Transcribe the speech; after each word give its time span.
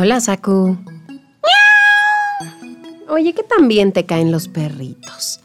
Hola, 0.00 0.20
Saku. 0.20 0.78
Oye, 3.08 3.32
¿qué 3.32 3.42
tan 3.42 3.66
bien 3.66 3.90
te 3.90 4.06
caen 4.06 4.30
los 4.30 4.46
perritos? 4.46 5.40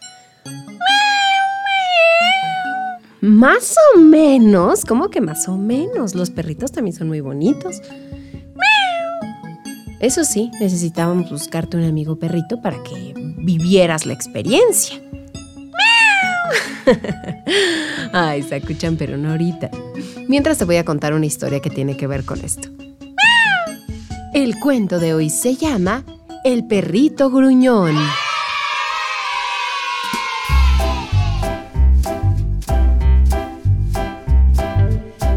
Más 3.19 3.75
o 3.95 3.99
menos. 3.99 4.85
¿Cómo 4.85 5.09
que 5.09 5.21
más 5.21 5.47
o 5.47 5.57
menos? 5.57 6.13
Los 6.13 6.29
perritos 6.29 6.71
también 6.71 6.95
son 6.95 7.07
muy 7.07 7.19
bonitos. 7.19 7.81
Eso 9.99 10.23
sí, 10.23 10.51
necesitábamos 10.59 11.31
buscarte 11.31 11.75
un 11.77 11.85
amigo 11.85 12.19
perrito 12.19 12.61
para 12.61 12.77
que 12.83 13.15
vivieras 13.39 14.05
la 14.05 14.13
experiencia. 14.13 15.01
Ay, 18.13 18.43
Sakuchan, 18.43 18.97
pero 18.97 19.17
no 19.17 19.31
ahorita. 19.31 19.71
Mientras 20.27 20.59
te 20.59 20.65
voy 20.65 20.75
a 20.75 20.85
contar 20.85 21.15
una 21.15 21.25
historia 21.25 21.59
que 21.59 21.71
tiene 21.71 21.97
que 21.97 22.05
ver 22.05 22.23
con 22.23 22.39
esto. 22.45 22.69
El 24.33 24.59
cuento 24.59 24.97
de 24.97 25.13
hoy 25.13 25.29
se 25.29 25.55
llama 25.55 26.03
El 26.43 26.65
perrito 26.65 27.29
gruñón. 27.29 27.95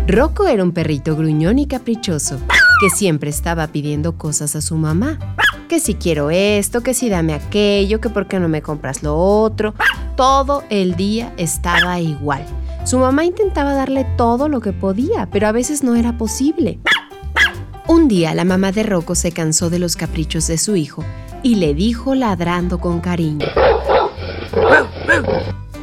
Rocco 0.08 0.46
era 0.46 0.62
un 0.62 0.72
perrito 0.72 1.14
gruñón 1.14 1.58
y 1.58 1.66
caprichoso, 1.66 2.40
que 2.80 2.88
siempre 2.88 3.28
estaba 3.28 3.66
pidiendo 3.66 4.16
cosas 4.16 4.56
a 4.56 4.62
su 4.62 4.76
mamá. 4.76 5.18
Que 5.68 5.78
si 5.78 5.96
quiero 5.96 6.30
esto, 6.30 6.80
que 6.80 6.94
si 6.94 7.10
dame 7.10 7.34
aquello, 7.34 8.00
que 8.00 8.08
por 8.08 8.26
qué 8.26 8.40
no 8.40 8.48
me 8.48 8.62
compras 8.62 9.02
lo 9.02 9.14
otro. 9.14 9.74
Todo 10.16 10.64
el 10.70 10.96
día 10.96 11.34
estaba 11.36 12.00
igual. 12.00 12.46
Su 12.86 12.98
mamá 12.98 13.26
intentaba 13.26 13.74
darle 13.74 14.06
todo 14.16 14.48
lo 14.48 14.60
que 14.60 14.72
podía, 14.72 15.28
pero 15.30 15.48
a 15.48 15.52
veces 15.52 15.82
no 15.82 15.96
era 15.96 16.16
posible. 16.16 16.78
Un 17.88 18.08
día 18.08 18.34
la 18.34 18.44
mamá 18.44 18.72
de 18.72 18.82
Rocco 18.82 19.14
se 19.14 19.30
cansó 19.30 19.70
de 19.70 19.78
los 19.78 19.94
caprichos 19.94 20.48
de 20.48 20.58
su 20.58 20.74
hijo 20.74 21.04
y 21.44 21.54
le 21.54 21.72
dijo 21.72 22.16
ladrando 22.16 22.78
con 22.78 23.00
cariño. 23.00 23.46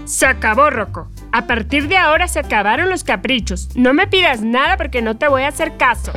Se 0.04 0.26
acabó, 0.26 0.70
Rocco. 0.70 1.08
A 1.32 1.48
partir 1.48 1.88
de 1.88 1.96
ahora 1.96 2.28
se 2.28 2.40
acabaron 2.40 2.90
los 2.90 3.06
caprichos. 3.06 3.70
No 3.76 3.94
me 3.94 4.08
pidas 4.08 4.42
nada 4.42 4.76
porque 4.76 5.02
no 5.02 5.16
te 5.16 5.30
voy 5.30 5.44
a 5.44 5.48
hacer 5.48 5.78
caso. 5.78 6.12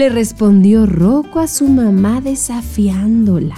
Le 0.00 0.08
respondió 0.08 0.86
Rocco 0.86 1.40
a 1.40 1.46
su 1.46 1.68
mamá 1.68 2.22
desafiándola. 2.22 3.54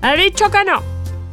Ha 0.00 0.14
dicho 0.14 0.48
que 0.48 0.64
no. 0.64 0.80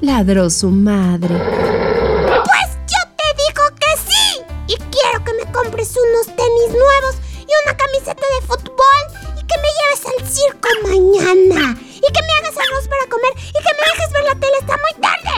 Ladró 0.02 0.50
su 0.50 0.72
madre. 0.72 1.36
Pues 1.38 2.70
yo 2.88 2.98
te 3.16 3.28
digo 3.46 3.64
que 3.80 3.96
sí. 3.96 4.42
Y 4.66 4.76
quiero 4.76 5.24
que 5.24 5.34
me 5.34 5.52
compres 5.52 5.96
unos 5.96 6.36
tenis 6.36 6.70
nuevos 6.70 7.16
y 7.42 7.52
una 7.64 7.78
camiseta 7.78 8.26
de 8.40 8.48
fútbol 8.48 9.04
y 9.38 9.46
que 9.46 9.58
me 9.62 9.70
lleves 9.78 10.04
al 10.08 10.28
circo 10.28 10.68
mañana. 10.82 11.78
Y 11.80 12.12
que 12.12 12.22
me 12.24 12.34
hagas 12.40 12.58
arroz 12.58 12.88
para 12.88 13.06
comer 13.08 13.34
y 13.38 13.52
que 13.52 13.74
me 13.78 13.86
dejes 13.94 14.14
ver 14.14 14.24
la 14.24 14.40
tele. 14.40 14.58
Está 14.62 14.78
muy 14.78 15.00
tarde. 15.00 15.30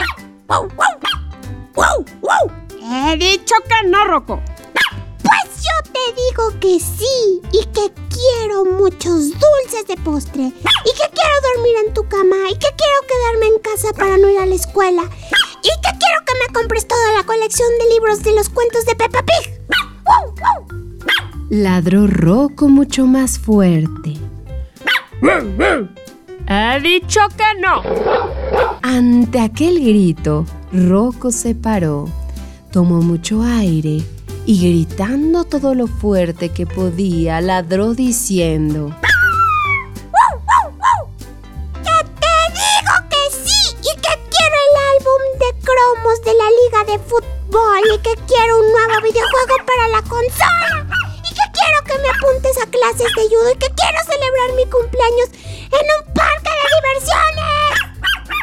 ¡Wow, 0.48 0.68
wow! 1.74 2.06
¡Wow, 2.22 2.50
He 2.80 3.16
dicho 3.18 3.54
que 3.68 3.88
no, 3.90 4.04
Rocco 4.06 4.40
que 6.64 6.80
sí 6.80 7.42
y 7.52 7.58
que 7.58 7.92
quiero 8.08 8.64
muchos 8.64 9.32
dulces 9.32 9.86
de 9.86 9.96
postre 10.02 10.44
y 10.44 10.50
que 10.50 11.08
quiero 11.12 11.34
dormir 11.52 11.74
en 11.86 11.92
tu 11.92 12.08
cama 12.08 12.36
y 12.50 12.54
que 12.54 12.68
quiero 12.74 12.98
quedarme 13.06 13.54
en 13.54 13.58
casa 13.60 13.92
para 13.94 14.16
no 14.16 14.30
ir 14.30 14.38
a 14.38 14.46
la 14.46 14.54
escuela 14.54 15.02
y 15.02 15.68
que 15.68 15.98
quiero 15.98 16.24
que 16.24 16.32
me 16.40 16.54
compres 16.54 16.88
toda 16.88 17.12
la 17.18 17.24
colección 17.24 17.68
de 17.78 17.94
libros 17.94 18.22
de 18.22 18.34
los 18.34 18.48
cuentos 18.48 18.86
de 18.86 18.94
Peppa 18.94 19.22
Pig. 19.26 19.60
Ladró 21.50 22.06
Rocco 22.06 22.68
mucho 22.68 23.04
más 23.04 23.38
fuerte. 23.38 24.14
He 26.48 26.80
dicho 26.80 27.20
que 27.36 27.60
no. 27.60 27.82
Ante 28.80 29.38
aquel 29.38 29.84
grito, 29.84 30.46
Rocco 30.72 31.30
se 31.30 31.54
paró, 31.54 32.08
tomó 32.72 33.02
mucho 33.02 33.42
aire 33.42 34.02
y 34.46 34.60
gritando 34.60 35.44
todo 35.44 35.74
lo 35.74 35.86
fuerte 35.86 36.50
que 36.50 36.66
podía, 36.66 37.40
ladró 37.40 37.94
diciendo... 37.94 38.94
¡Que 41.82 41.98
te 42.20 42.36
digo 42.52 42.94
que 43.08 43.22
sí! 43.30 43.76
Y 43.80 43.92
que 43.96 44.14
quiero 44.30 44.56
el 44.66 44.74
álbum 44.92 45.20
de 45.40 45.50
cromos 45.64 46.20
de 46.24 46.34
la 46.34 46.48
liga 46.60 46.92
de 46.92 46.98
fútbol 47.04 47.82
y 47.94 47.98
que 47.98 48.14
quiero 48.26 48.60
un 48.60 48.70
nuevo 48.72 49.00
videojuego 49.02 49.56
para 49.66 49.88
la 49.88 50.02
consola 50.02 50.86
y 51.24 51.28
que 51.28 51.46
quiero 51.52 51.78
que 51.86 51.98
me 52.02 52.08
apuntes 52.08 52.56
a 52.62 52.66
clases 52.70 53.10
de 53.16 53.22
judo 53.28 53.50
y 53.50 53.58
que 53.58 53.72
quiero 53.74 53.98
celebrar 54.04 54.56
mi 54.56 54.66
cumpleaños 54.70 55.28
en 55.72 55.86
un 55.96 56.14
parque 56.14 56.50
de 56.50 56.66
diversiones. 56.76 57.54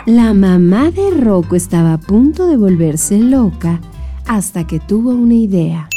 La 0.08 0.34
mamá 0.34 0.90
de 0.90 1.12
Rocco 1.12 1.56
estaba 1.56 1.94
a 1.94 2.00
punto 2.00 2.48
de 2.48 2.58
volverse 2.58 3.20
loca 3.20 3.80
hasta 4.28 4.66
que 4.66 4.80
tuvo 4.80 5.12
una 5.12 5.36
idea. 5.36 5.91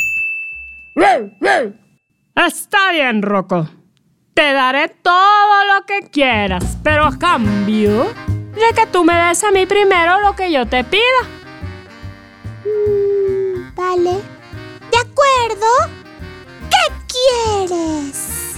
Está 2.34 2.92
bien, 2.92 3.22
Rocco. 3.22 3.68
Te 4.34 4.52
daré 4.52 4.88
todo 4.88 5.64
lo 5.74 5.86
que 5.86 6.08
quieras, 6.10 6.78
pero 6.82 7.04
a 7.04 7.18
cambio 7.18 8.04
de 8.26 8.74
que 8.74 8.86
tú 8.86 9.04
me 9.04 9.14
des 9.14 9.42
a 9.44 9.50
mí 9.50 9.66
primero 9.66 10.20
lo 10.20 10.34
que 10.34 10.50
yo 10.50 10.66
te 10.66 10.84
pida. 10.84 11.02
Mm, 12.64 13.74
vale. 13.74 14.20
¿De 14.90 14.98
acuerdo? 14.98 15.66
¿Qué 16.70 17.66
quieres? 17.68 18.56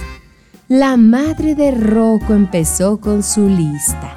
La 0.67 0.97
madre 0.97 1.55
de 1.55 1.71
Rocco 1.71 2.33
empezó 2.33 2.99
con 2.99 3.23
su 3.23 3.47
lista. 3.47 4.13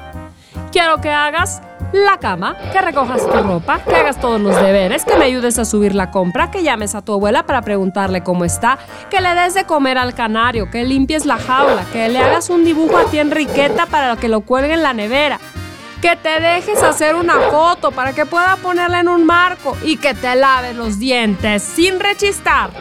Quiero 0.71 0.99
que 0.99 1.09
hagas 1.09 1.61
la 1.93 2.17
cama, 2.17 2.57
que 2.71 2.81
recojas 2.81 3.25
tu 3.25 3.37
ropa, 3.37 3.79
que 3.83 3.95
hagas 3.95 4.19
todos 4.19 4.39
los 4.39 4.55
deberes, 4.55 5.05
que 5.05 5.17
me 5.17 5.25
ayudes 5.25 5.59
a 5.59 5.65
subir 5.65 5.93
la 5.93 6.11
compra, 6.11 6.51
que 6.51 6.63
llames 6.63 6.95
a 6.95 7.01
tu 7.01 7.13
abuela 7.13 7.45
para 7.45 7.61
preguntarle 7.61 8.23
cómo 8.23 8.45
está, 8.45 8.77
que 9.09 9.21
le 9.21 9.33
des 9.35 9.53
de 9.53 9.65
comer 9.65 9.97
al 9.97 10.13
canario, 10.13 10.69
que 10.69 10.83
limpies 10.83 11.25
la 11.25 11.37
jaula, 11.37 11.85
que 11.91 12.09
le 12.09 12.19
hagas 12.19 12.49
un 12.49 12.63
dibujo 12.63 12.97
a 12.97 13.05
ti 13.05 13.19
Enriqueta 13.19 13.85
para 13.85 14.15
que 14.15 14.27
lo 14.27 14.41
cuelgue 14.41 14.73
en 14.73 14.83
la 14.83 14.93
nevera, 14.93 15.39
que 16.01 16.15
te 16.15 16.39
dejes 16.39 16.81
hacer 16.81 17.15
una 17.15 17.39
foto 17.51 17.91
para 17.91 18.13
que 18.13 18.25
pueda 18.25 18.55
ponerla 18.57 19.01
en 19.01 19.07
un 19.07 19.25
marco 19.25 19.77
y 19.83 19.97
que 19.97 20.13
te 20.13 20.35
laves 20.35 20.75
los 20.75 20.97
dientes 20.97 21.61
sin 21.61 21.99
rechistar. 21.99 22.71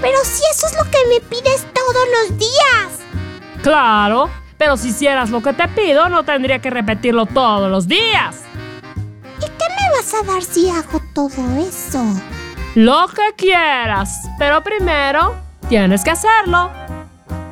Pero 0.00 0.18
si 0.22 0.42
eso 0.52 0.66
es 0.66 0.76
lo 0.76 0.84
que 0.90 0.98
me 1.08 1.20
pides 1.20 1.66
todos 1.74 2.06
los 2.28 2.38
días. 2.38 3.62
Claro. 3.62 4.30
Pero 4.58 4.76
si 4.76 4.88
hicieras 4.88 5.30
lo 5.30 5.40
que 5.40 5.52
te 5.52 5.68
pido, 5.68 6.08
no 6.08 6.24
tendría 6.24 6.58
que 6.58 6.68
repetirlo 6.68 7.26
todos 7.26 7.70
los 7.70 7.86
días. 7.86 8.42
¿Y 9.38 9.44
qué 9.44 9.66
me 9.68 9.96
vas 9.96 10.12
a 10.14 10.26
dar 10.26 10.42
si 10.42 10.68
hago 10.68 11.00
todo 11.14 11.56
eso? 11.56 12.04
Lo 12.74 13.06
que 13.08 13.34
quieras, 13.36 14.28
pero 14.38 14.62
primero 14.62 15.36
tienes 15.68 16.02
que 16.02 16.10
hacerlo. 16.10 16.70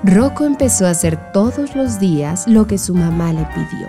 Rocco 0.03 0.44
empezó 0.44 0.87
a 0.87 0.91
hacer 0.91 1.32
todos 1.32 1.75
los 1.75 1.99
días 1.99 2.47
lo 2.47 2.67
que 2.67 2.79
su 2.79 2.94
mamá 2.94 3.32
le 3.32 3.44
pidió. 3.47 3.88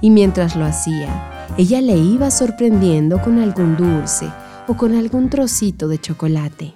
Y 0.00 0.10
mientras 0.10 0.54
lo 0.54 0.64
hacía, 0.64 1.08
ella 1.56 1.80
le 1.80 1.96
iba 1.96 2.30
sorprendiendo 2.30 3.20
con 3.20 3.38
algún 3.38 3.76
dulce 3.76 4.30
o 4.66 4.76
con 4.76 4.94
algún 4.94 5.28
trocito 5.28 5.88
de 5.88 6.00
chocolate. 6.00 6.74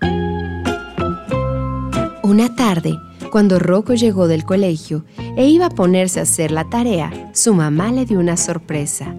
Una 2.23 2.55
tarde, 2.55 2.93
cuando 3.31 3.59
Rocco 3.59 3.95
llegó 3.95 4.29
del 4.29 4.45
colegio 4.45 5.05
e 5.37 5.47
iba 5.47 5.67
a 5.67 5.71
ponerse 5.71 6.21
a 6.21 6.25
hacer 6.25 6.51
la 6.51 6.69
tarea, 6.69 7.31
su 7.33 7.55
mamá 7.55 7.93
le 7.93 8.05
dio 8.05 8.19
una 8.19 8.37
sorpresa. 8.37 9.15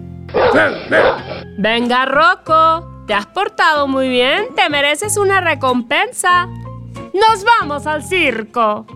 Venga, 1.58 2.06
Rocco, 2.06 3.04
te 3.06 3.14
has 3.14 3.26
portado 3.26 3.88
muy 3.88 4.08
bien, 4.08 4.54
te 4.54 4.68
mereces 4.68 5.16
una 5.16 5.40
recompensa. 5.40 6.46
¡Nos 6.46 7.44
vamos 7.44 7.86
al 7.86 8.02
circo! 8.02 8.86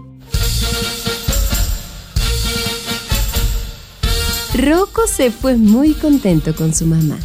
Rocco 4.55 5.07
se 5.07 5.31
fue 5.31 5.57
muy 5.57 5.95
contento 5.95 6.55
con 6.55 6.75
su 6.75 6.87
mamá 6.87 7.17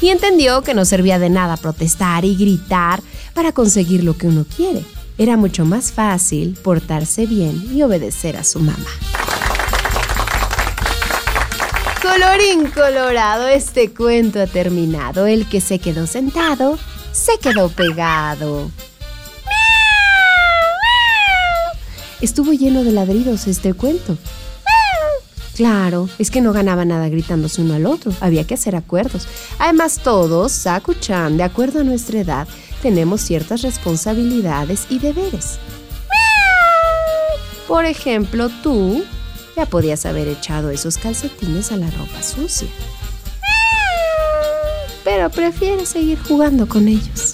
y 0.00 0.08
entendió 0.08 0.62
que 0.62 0.72
no 0.72 0.84
servía 0.86 1.18
de 1.18 1.28
nada 1.28 1.58
protestar 1.58 2.24
y 2.24 2.36
gritar 2.36 3.02
para 3.34 3.52
conseguir 3.52 4.02
lo 4.02 4.16
que 4.16 4.28
uno 4.28 4.46
quiere. 4.56 4.82
Era 5.20 5.36
mucho 5.36 5.66
más 5.66 5.92
fácil 5.92 6.56
portarse 6.62 7.26
bien 7.26 7.76
y 7.76 7.82
obedecer 7.82 8.38
a 8.38 8.42
su 8.42 8.58
mamá. 8.58 8.88
Colorín 12.00 12.70
colorado, 12.70 13.46
este 13.46 13.92
cuento 13.92 14.40
ha 14.40 14.46
terminado. 14.46 15.26
El 15.26 15.46
que 15.46 15.60
se 15.60 15.78
quedó 15.78 16.06
sentado, 16.06 16.78
se 17.12 17.32
quedó 17.38 17.68
pegado. 17.68 18.70
Estuvo 22.22 22.54
lleno 22.54 22.82
de 22.82 22.92
ladridos 22.92 23.46
este 23.46 23.74
cuento. 23.74 24.16
Claro, 25.54 26.08
es 26.18 26.30
que 26.30 26.40
no 26.40 26.54
ganaba 26.54 26.86
nada 26.86 27.10
gritándose 27.10 27.60
uno 27.60 27.74
al 27.74 27.84
otro, 27.84 28.14
había 28.22 28.44
que 28.44 28.54
hacer 28.54 28.74
acuerdos. 28.74 29.28
Además, 29.58 30.00
todos, 30.02 30.52
Saku-chan, 30.52 31.36
de 31.36 31.42
acuerdo 31.42 31.80
a 31.80 31.84
nuestra 31.84 32.20
edad, 32.20 32.48
tenemos 32.82 33.20
ciertas 33.20 33.62
responsabilidades 33.62 34.86
y 34.88 34.98
deberes. 34.98 35.58
Por 37.68 37.84
ejemplo, 37.84 38.50
tú 38.62 39.04
ya 39.56 39.66
podías 39.66 40.06
haber 40.06 40.28
echado 40.28 40.70
esos 40.70 40.98
calcetines 40.98 41.70
a 41.72 41.76
la 41.76 41.90
ropa 41.90 42.22
sucia. 42.22 42.68
Pero 45.04 45.30
prefieres 45.30 45.88
seguir 45.88 46.18
jugando 46.22 46.68
con 46.68 46.88
ellos. 46.88 47.29